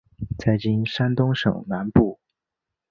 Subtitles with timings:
[0.39, 2.19] 在今山东省南部。